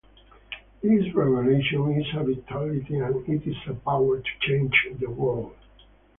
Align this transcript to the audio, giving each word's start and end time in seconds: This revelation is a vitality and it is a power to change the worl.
This 0.81 1.13
revelation 1.13 1.91
is 2.01 2.07
a 2.15 2.23
vitality 2.23 2.97
and 2.97 3.29
it 3.29 3.45
is 3.47 3.55
a 3.67 3.75
power 3.75 4.17
to 4.17 4.29
change 4.39 4.73
the 4.99 5.07
worl. 5.11 5.53